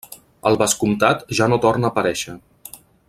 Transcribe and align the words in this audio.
El 0.51 0.55
vescomtat 0.61 1.21
ja 1.41 1.49
no 1.53 1.61
torna 1.67 1.91
a 1.91 1.95
aparèixer. 1.97 2.37